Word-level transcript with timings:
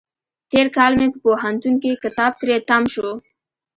تېر 0.51 0.67
کال 0.77 0.91
مې 0.99 1.07
په 1.13 1.17
پوهنتون 1.25 1.75
کې 1.83 2.01
کتاب 2.03 2.31
تری 2.41 2.57
تم 2.69 2.83
شو. 2.93 3.09